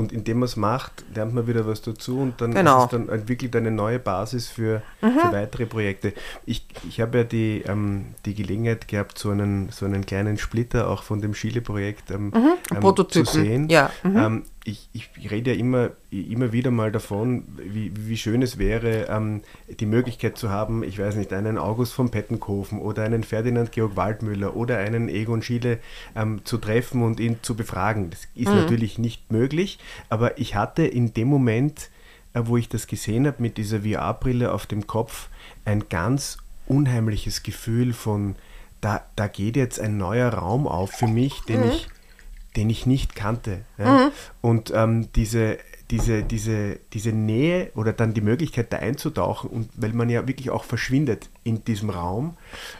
[0.00, 2.86] Und indem man es macht, lernt man wieder was dazu und dann, genau.
[2.86, 5.10] dann entwickelt eine neue Basis für, mhm.
[5.10, 6.14] für weitere Projekte.
[6.46, 10.88] Ich, ich habe ja die, ähm, die Gelegenheit gehabt, so einen, so einen kleinen Splitter
[10.88, 12.82] auch von dem Chile-Projekt ähm, mhm.
[12.82, 13.68] ähm, zu sehen.
[13.68, 13.90] Ja.
[14.02, 14.44] Mhm.
[14.64, 19.40] Ich, ich, rede ja immer, immer wieder mal davon, wie, wie schön es wäre, ähm,
[19.68, 23.96] die Möglichkeit zu haben, ich weiß nicht, einen August von Pettenkofen oder einen Ferdinand Georg
[23.96, 25.78] Waldmüller oder einen Egon Schiele
[26.14, 28.10] ähm, zu treffen und ihn zu befragen.
[28.10, 28.56] Das ist mhm.
[28.56, 29.78] natürlich nicht möglich,
[30.10, 31.88] aber ich hatte in dem Moment,
[32.34, 35.30] äh, wo ich das gesehen habe, mit dieser VR-Brille auf dem Kopf,
[35.64, 38.36] ein ganz unheimliches Gefühl von,
[38.80, 41.70] da, da geht jetzt ein neuer Raum auf für mich, den mhm.
[41.70, 41.88] ich
[42.56, 43.62] den ich nicht kannte.
[43.78, 43.92] Ja?
[43.92, 44.12] Mhm.
[44.40, 45.58] Und ähm, diese,
[45.90, 50.50] diese, diese, diese Nähe oder dann die Möglichkeit da einzutauchen und weil man ja wirklich
[50.50, 52.36] auch verschwindet in diesem Raum,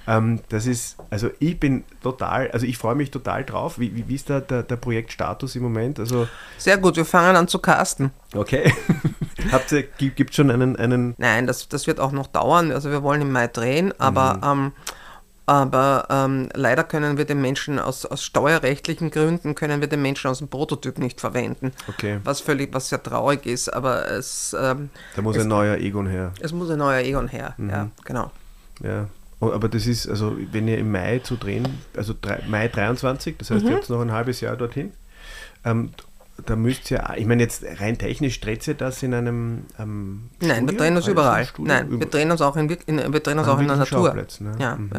[0.06, 3.78] ähm, das ist, also ich bin total, also ich freue mich total drauf.
[3.78, 5.98] Wie, wie, wie ist da der, der Projektstatus im Moment?
[5.98, 8.10] Also, Sehr gut, wir fangen an zu casten.
[8.34, 8.72] Okay.
[9.52, 11.14] Habt ihr, gibt es schon einen, einen...
[11.18, 12.70] Nein, das, das wird auch noch dauern.
[12.70, 14.66] Also wir wollen im Mai drehen, aber mhm.
[14.66, 14.72] ähm,
[15.50, 20.30] aber ähm, leider können wir den Menschen aus, aus steuerrechtlichen Gründen können wir den Menschen
[20.30, 21.72] aus dem Prototyp nicht verwenden.
[21.88, 22.20] Okay.
[22.22, 24.56] Was völlig, was sehr traurig ist, aber es.
[24.56, 26.32] Ähm, da muss es, ein neuer Egon her.
[26.38, 27.70] Es muss ein neuer Egon her, mhm.
[27.70, 28.30] ja, genau.
[28.80, 29.08] Ja.
[29.40, 33.36] Oh, aber das ist, also wenn ihr im Mai zu drehen, also drei, Mai 23,
[33.36, 33.70] das heißt, mhm.
[33.70, 34.92] ihr habt noch ein halbes Jahr dorthin.
[35.64, 35.90] Ähm,
[36.46, 40.68] da müsst ihr, ich meine jetzt rein technisch, dreht ihr das in einem ähm, Nein,
[40.68, 41.48] wir drehen uns überall.
[41.58, 44.14] Nein, wir drehen uns auch in, in wir drehen uns auch in der Natur.
[44.14, 44.52] Ne?
[44.60, 44.90] Ja, mhm.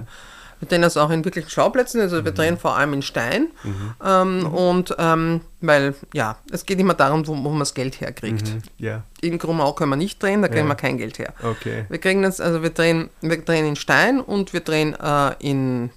[0.61, 2.35] Wir drehen das auch in wirklichen Schauplätzen, also wir mhm.
[2.35, 3.47] drehen vor allem in Stein.
[3.63, 3.93] Mhm.
[4.05, 4.45] Ähm, mhm.
[4.45, 8.47] Und ähm, weil, ja, es geht immer darum, wo, wo man das Geld herkriegt.
[8.47, 8.61] Mhm.
[8.77, 9.03] Ja.
[9.21, 11.33] In Grumau können wir nicht drehen, da kriegen wir kein Geld her.
[11.41, 11.85] Okay.
[11.89, 15.89] Wir kriegen das, also wir drehen, wir drehen in Stein und wir drehen äh, in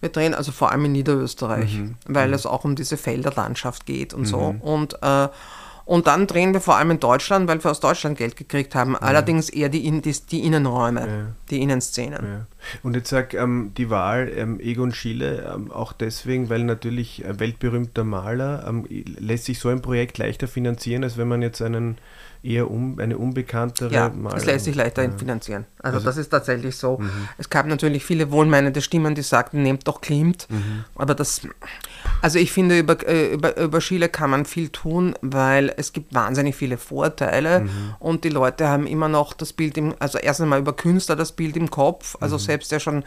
[0.00, 1.94] wir drehen also vor allem in Niederösterreich, mhm.
[2.06, 2.34] weil mhm.
[2.34, 4.54] es auch um diese Felderlandschaft geht und so.
[4.60, 5.28] Und äh,
[5.86, 8.94] und dann drehen wir vor allem in Deutschland, weil wir aus Deutschland Geld gekriegt haben.
[8.94, 8.98] Ja.
[8.98, 11.26] Allerdings eher die, die, die Innenräume, ja.
[11.48, 12.24] die Innenszenen.
[12.24, 12.46] Ja.
[12.82, 17.38] Und jetzt sag ähm, die Wahl ähm, Egon Schiele ähm, auch deswegen, weil natürlich ein
[17.38, 21.98] weltberühmter Maler ähm, lässt sich so ein Projekt leichter finanzieren, als wenn man jetzt einen
[22.42, 24.36] eher um, eine unbekanntere Ja, Maler.
[24.36, 25.10] es lässt sich leichter ja.
[25.10, 25.66] finanzieren.
[25.78, 26.98] Also, also, das ist tatsächlich so.
[26.98, 27.10] Mhm.
[27.38, 30.46] Es gab natürlich viele wohlmeinende Stimmen, die sagten, nehmt doch Klimt.
[30.50, 30.84] Mhm.
[30.94, 31.42] Aber das,
[32.22, 36.14] also ich finde, über, äh, über, über Schiele kann man viel tun, weil es gibt
[36.14, 37.94] wahnsinnig viele Vorteile mhm.
[37.98, 41.32] und die Leute haben immer noch das Bild im, also erst einmal über Künstler das
[41.32, 42.16] Bild im Kopf.
[42.20, 42.40] Also mhm.
[42.40, 43.04] selbst der schon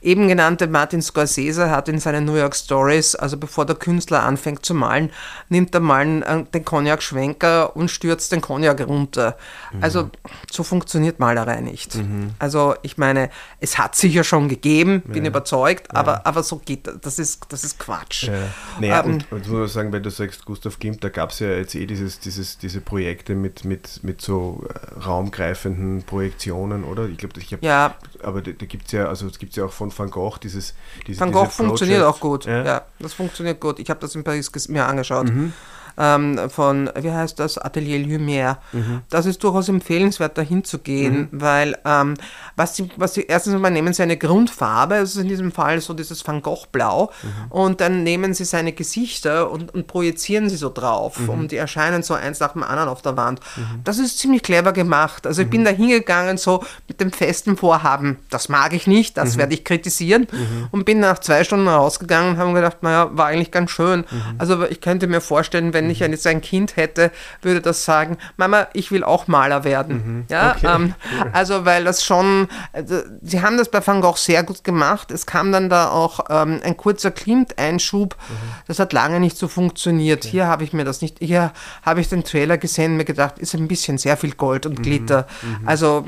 [0.00, 4.64] eben genannte Martin Scorsese hat in seinen New York Stories, also bevor der Künstler anfängt
[4.64, 5.10] zu malen,
[5.48, 9.36] nimmt er mal äh, den Cognac-Schwenker und stürzt den Cognac runter.
[9.72, 9.82] Mhm.
[9.82, 10.10] Also
[10.50, 11.94] so funktioniert Malerei nicht.
[11.96, 12.30] Mhm.
[12.38, 13.30] Also ich meine,
[13.60, 15.30] es hat sicher schon gegeben, bin ja.
[15.30, 15.98] überzeugt, ja.
[15.98, 16.96] aber, aber so geht das.
[17.00, 18.24] Das ist, das ist Quatsch.
[18.24, 18.34] Ja.
[18.80, 21.38] Naja, ähm, und, und muss man sagen, wenn du sagst, Gustav Klimt, da gab es
[21.38, 27.08] ja jetzt eh dieses, dieses, diese Projekte mit, mit, mit so äh, raumgreifenden Projektionen, oder?
[27.08, 27.94] Ich glaube, ich habe ja.
[28.22, 30.74] aber da, da gibt es ja, also es gibt ja auch von Van Gogh dieses,
[31.06, 32.44] dieses Van Gogh funktioniert auch gut.
[32.44, 32.64] Ja?
[32.64, 32.82] ja?
[32.98, 33.78] das funktioniert gut.
[33.78, 35.28] Ich habe das in Paris mir angeschaut.
[35.28, 35.52] Mhm
[35.98, 38.58] ähm, von, wie heißt das, Atelier Lumière.
[38.72, 39.02] Mhm.
[39.10, 41.40] Das ist durchaus empfehlenswert, dahin zu gehen, mhm.
[41.40, 42.14] weil ähm,
[42.56, 45.94] was sie, was sie, erstens mal nehmen sie eine Grundfarbe, also in diesem Fall so
[45.94, 47.52] dieses Van Gogh Blau, mhm.
[47.52, 51.30] und dann nehmen sie seine Gesichter und, und projizieren sie so drauf mhm.
[51.30, 53.40] und die erscheinen so eins nach dem anderen auf der Wand.
[53.56, 53.80] Mhm.
[53.84, 55.26] Das ist ziemlich clever gemacht.
[55.26, 55.66] Also ich bin mhm.
[55.66, 60.26] da hingegangen so mit dem festen Vorhaben, das mag ich nicht, das werde ich kritisieren
[60.70, 64.04] und bin nach zwei Stunden rausgegangen und habe gedacht, naja, war eigentlich ganz schön.
[64.38, 67.10] Also ich könnte mir vorstellen, wenn wenn ich jetzt ein Kind hätte,
[67.42, 69.96] würde das sagen, Mama, ich will auch Maler werden.
[69.96, 70.24] Mhm.
[70.28, 70.66] Ja, okay.
[70.74, 70.94] ähm,
[71.32, 75.10] also weil das schon, also, sie haben das bei Van Gogh sehr gut gemacht.
[75.10, 78.16] Es kam dann da auch ähm, ein kurzer Klimt-Einschub.
[78.16, 78.34] Mhm.
[78.66, 80.24] Das hat lange nicht so funktioniert.
[80.24, 80.30] Okay.
[80.30, 83.38] Hier habe ich mir das nicht, hier habe ich den Trailer gesehen und mir gedacht,
[83.38, 84.82] ist ein bisschen sehr viel Gold und mhm.
[84.82, 85.26] Glitter.
[85.42, 85.68] Mhm.
[85.68, 86.06] Also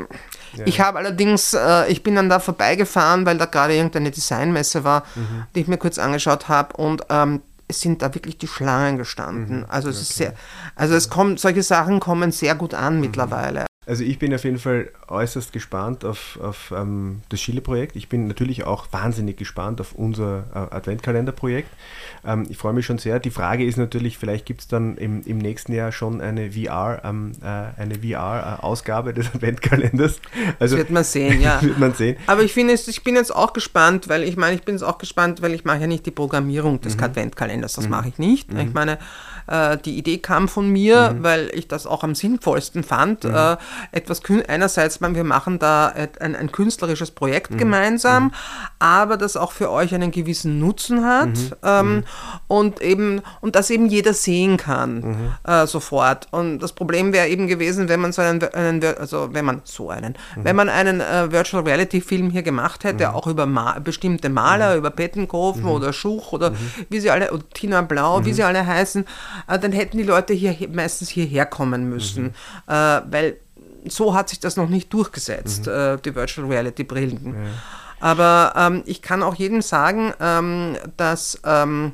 [0.55, 0.67] ja.
[0.67, 5.05] Ich habe allerdings, äh, ich bin dann da vorbeigefahren, weil da gerade irgendeine Designmesse war,
[5.14, 5.45] mhm.
[5.55, 9.61] die ich mir kurz angeschaut habe und ähm, es sind da wirklich die Schlangen gestanden.
[9.61, 10.02] Mhm, also es okay.
[10.02, 10.35] ist sehr,
[10.74, 13.00] also es kommt, solche Sachen kommen sehr gut an mhm.
[13.02, 13.67] mittlerweile.
[13.88, 17.96] Also ich bin auf jeden Fall äußerst gespannt auf, auf ähm, das Chile-Projekt.
[17.96, 21.70] Ich bin natürlich auch wahnsinnig gespannt auf unser äh, Adventkalender-Projekt.
[22.22, 23.18] Ähm, ich freue mich schon sehr.
[23.18, 27.01] Die Frage ist natürlich, vielleicht gibt es dann im, im nächsten Jahr schon eine VR,
[27.03, 30.20] ähm, äh, eine VR-Ausgabe des Adventkalenders.
[30.59, 31.62] Also, das wird man sehen, ja.
[31.62, 32.18] wird man sehen.
[32.27, 34.98] Aber ich finde ich bin jetzt auch gespannt, weil ich meine, ich bin jetzt auch
[34.98, 37.05] gespannt, weil ich mache ja nicht die Programmierung des mhm.
[37.05, 37.72] Adventkalenders.
[37.72, 37.90] Das mhm.
[37.92, 38.53] mache ich nicht.
[38.53, 38.61] Mhm.
[38.61, 38.98] Ich meine,
[39.49, 41.23] äh, die Idee kam von mir, mhm.
[41.23, 43.25] weil ich das auch am sinnvollsten fand.
[43.25, 43.35] Mhm.
[43.35, 43.57] Äh,
[43.93, 47.59] etwas einerseits, wir machen da ein, ein künstlerisches Projekt mhm.
[47.59, 48.33] gemeinsam, mhm.
[48.79, 51.53] aber das auch für euch einen gewissen Nutzen hat mhm.
[51.63, 52.05] ähm, mhm.
[52.49, 56.29] und eben und das eben jeder sehen kann äh, sofort.
[56.31, 59.91] Und das Problem wäre eben gewesen, wenn man so einen, einen also wenn man so
[59.91, 64.29] einen, wenn man einen äh, Virtual Reality Film hier gemacht hätte, auch über Ma bestimmte
[64.29, 66.53] Maler, über Pettenkofen oder Schuch oder
[66.89, 69.05] wie sie alle, oder Tina Blau, wie sie alle heißen,
[69.46, 72.33] dann hätten die Leute hier meistens hierher kommen müssen, mhm.
[72.66, 73.37] äh, weil
[73.87, 75.72] so hat sich das noch nicht durchgesetzt, mhm.
[75.72, 77.35] äh, die Virtual Reality Brillen.
[77.35, 77.51] Ja.
[78.01, 81.92] Aber ähm, ich kann auch jedem sagen, ähm, dass ähm,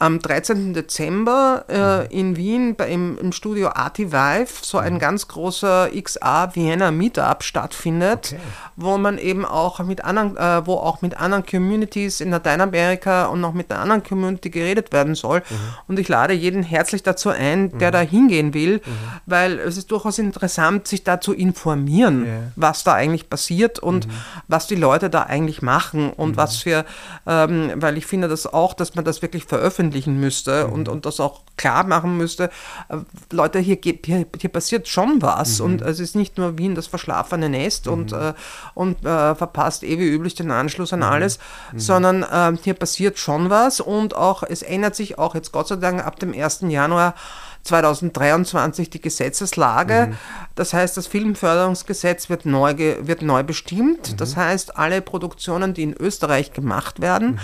[0.00, 0.72] am 13.
[0.72, 2.06] Dezember äh, mhm.
[2.10, 4.98] in Wien bei, im, im Studio Arti Vive so ein mhm.
[4.98, 8.40] ganz großer XA Vienna Meetup stattfindet, okay.
[8.76, 13.42] wo man eben auch mit anderen, äh, wo auch mit anderen Communities in Lateinamerika und
[13.42, 15.40] noch mit einer anderen Community geredet werden soll.
[15.40, 15.54] Mhm.
[15.88, 17.92] Und ich lade jeden herzlich dazu ein, der mhm.
[17.92, 18.90] da hingehen will, mhm.
[19.26, 22.52] weil es ist durchaus interessant, sich da zu informieren, yeah.
[22.56, 24.12] was da eigentlich passiert und mhm.
[24.48, 26.86] was die Leute da eigentlich machen und was für,
[27.26, 30.72] ähm, weil ich finde das auch, dass man das wirklich veröffentlicht veröffentlichen müsste mhm.
[30.72, 32.50] und, und das auch klar machen müsste.
[32.88, 32.98] Äh,
[33.30, 35.64] Leute, hier, geht, hier, hier passiert schon was mhm.
[35.64, 37.92] und es ist nicht nur Wien das verschlafene Nest mhm.
[37.92, 38.32] und, äh,
[38.74, 41.06] und äh, verpasst eh wie üblich den Anschluss an mhm.
[41.06, 41.38] alles,
[41.72, 41.78] mhm.
[41.78, 45.76] sondern äh, hier passiert schon was und auch es ändert sich auch jetzt Gott sei
[45.76, 46.64] Dank ab dem 1.
[46.68, 47.14] Januar
[47.62, 50.08] 2023 die Gesetzeslage.
[50.10, 50.16] Mhm.
[50.54, 54.12] Das heißt, das Filmförderungsgesetz wird neu, wird neu bestimmt.
[54.12, 54.16] Mhm.
[54.16, 57.38] Das heißt, alle Produktionen, die in Österreich gemacht werden, mhm.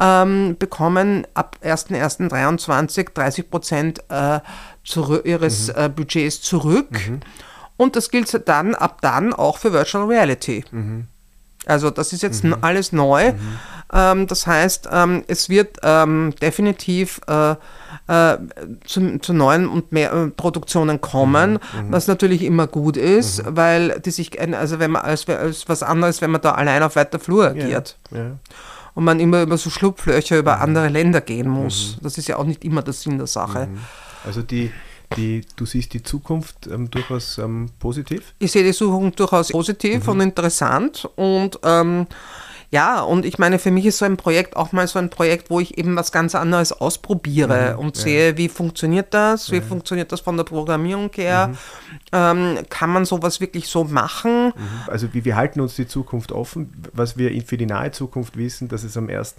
[0.00, 4.40] ähm, bekommen ab 1.1.23 30 Prozent äh,
[5.24, 5.74] ihres mhm.
[5.76, 6.90] äh, Budgets zurück.
[7.08, 7.20] Mhm.
[7.76, 10.64] Und das gilt dann ab dann auch für Virtual Reality.
[10.70, 11.06] Mhm.
[11.66, 13.32] Also das ist jetzt alles neu.
[13.92, 17.54] Ähm, das heißt, ähm, es wird ähm, definitiv äh,
[18.08, 18.36] äh,
[18.84, 21.92] zu, zu, neuen und mehr äh, Produktionen kommen, mhm, mhm.
[21.92, 23.56] was natürlich immer gut ist, mhm.
[23.56, 26.96] weil die sich, also wenn man als, als, was anderes, wenn man da allein auf
[26.96, 27.96] weiter Flur agiert.
[28.10, 28.30] Ja, ja.
[28.94, 30.62] Und man immer über so Schlupflöcher über mhm.
[30.62, 31.96] andere Länder gehen muss.
[31.96, 32.04] Mhm.
[32.04, 33.66] Das ist ja auch nicht immer der Sinn der Sache.
[33.66, 33.78] Mhm.
[34.24, 34.70] Also die,
[35.16, 38.34] die, du siehst die Zukunft ähm, durchaus ähm, positiv?
[38.38, 42.06] Ich sehe die Zukunft durchaus positiv und interessant und ähm,
[42.72, 45.50] ja, und ich meine, für mich ist so ein Projekt auch mal so ein Projekt,
[45.50, 48.02] wo ich eben was ganz anderes ausprobiere mhm, und ja.
[48.02, 49.62] sehe, wie funktioniert das, wie ja.
[49.62, 51.56] funktioniert das von der Programmierung her, mhm.
[52.12, 54.46] ähm, kann man sowas wirklich so machen?
[54.46, 54.52] Mhm.
[54.86, 58.68] Also wir, wir halten uns die Zukunft offen, was wir für die nahe Zukunft wissen,
[58.68, 59.34] dass es am 1.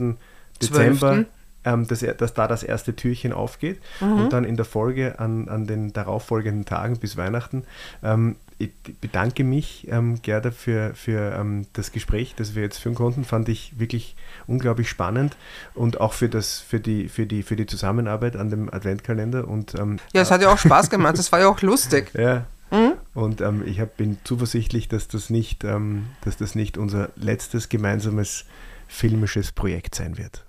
[0.61, 1.25] Dezember
[1.65, 4.13] ähm, dass, dass, da das erste Türchen aufgeht mhm.
[4.13, 7.63] und dann in der Folge an, an den darauffolgenden Tagen bis Weihnachten
[8.03, 12.95] ähm, ich bedanke mich, ähm, Gerda, für, für ähm, das Gespräch, das wir jetzt führen
[12.95, 13.23] konnten.
[13.23, 14.15] Fand ich wirklich
[14.47, 15.35] unglaublich spannend
[15.73, 19.47] und auch für, das, für, die, für, die, für die Zusammenarbeit an dem Adventkalender.
[19.47, 22.11] Und, ähm, ja, es hat ja auch Spaß gemacht, es war ja auch lustig.
[22.23, 22.45] Ja.
[22.71, 22.93] Mhm.
[23.13, 27.69] Und ähm, ich hab, bin zuversichtlich, dass das, nicht, ähm, dass das nicht unser letztes
[27.69, 28.45] gemeinsames
[28.87, 30.43] filmisches Projekt sein wird.